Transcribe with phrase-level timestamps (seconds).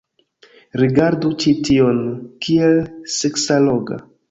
[0.83, 2.01] Rigardu ĉi tion.
[2.47, 2.81] Kiel
[3.19, 4.03] seksalloga.